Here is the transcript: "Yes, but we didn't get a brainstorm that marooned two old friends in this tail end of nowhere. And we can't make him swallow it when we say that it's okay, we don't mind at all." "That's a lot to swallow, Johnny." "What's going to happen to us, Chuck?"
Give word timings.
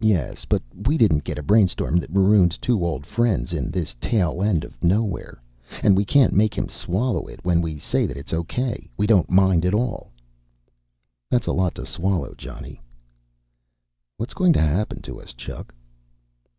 "Yes, 0.00 0.46
but 0.46 0.62
we 0.86 0.96
didn't 0.96 1.22
get 1.22 1.36
a 1.36 1.42
brainstorm 1.42 1.98
that 1.98 2.08
marooned 2.14 2.56
two 2.62 2.82
old 2.82 3.04
friends 3.04 3.52
in 3.52 3.70
this 3.70 3.94
tail 4.00 4.42
end 4.42 4.64
of 4.64 4.82
nowhere. 4.82 5.42
And 5.82 5.94
we 5.94 6.02
can't 6.06 6.32
make 6.32 6.56
him 6.56 6.70
swallow 6.70 7.26
it 7.26 7.44
when 7.44 7.60
we 7.60 7.76
say 7.76 8.06
that 8.06 8.16
it's 8.16 8.32
okay, 8.32 8.88
we 8.96 9.06
don't 9.06 9.28
mind 9.28 9.66
at 9.66 9.74
all." 9.74 10.12
"That's 11.30 11.46
a 11.46 11.52
lot 11.52 11.74
to 11.74 11.84
swallow, 11.84 12.32
Johnny." 12.38 12.80
"What's 14.16 14.32
going 14.32 14.54
to 14.54 14.62
happen 14.62 15.02
to 15.02 15.20
us, 15.20 15.34
Chuck?" 15.34 15.74